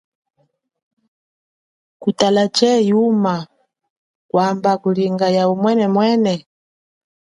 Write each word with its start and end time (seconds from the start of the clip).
Kutala 2.01 2.43
the, 2.57 2.71
yuma 2.89 3.35
wamba 4.35 4.71
kulinga 4.81 5.27
ya 5.35 5.43
umwenemwene? 5.53 6.33